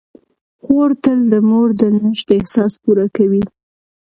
[0.63, 3.43] خور تل د مور د نشت احساس پوره کوي.